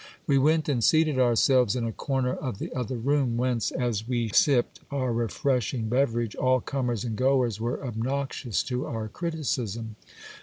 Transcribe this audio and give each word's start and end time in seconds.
We 0.25 0.39
went 0.39 0.67
and 0.67 0.83
seated 0.83 1.19
ourselves 1.19 1.75
in 1.75 1.85
a 1.85 1.91
corner 1.91 2.33
of 2.33 2.57
the 2.57 2.73
other 2.73 2.95
room, 2.97 3.37
whence, 3.37 3.69
as 3.69 4.07
we 4.07 4.29
sipped 4.29 4.79
our 4.89 5.13
refreshing 5.13 5.89
beverage, 5.89 6.33
all 6.35 6.59
comers 6.59 7.03
and 7.05 7.15
goers 7.15 7.61
were 7.61 7.85
obnoxious 7.85 8.63
to 8.63 8.87
our 8.87 9.07
criticism. 9.07 9.97